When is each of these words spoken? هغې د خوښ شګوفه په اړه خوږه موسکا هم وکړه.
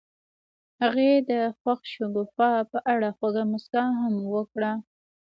هغې 0.81 1.11
د 1.29 1.31
خوښ 1.59 1.81
شګوفه 1.93 2.49
په 2.71 2.77
اړه 2.93 3.07
خوږه 3.17 3.43
موسکا 3.51 3.83
هم 3.99 4.13
وکړه. 4.35 4.71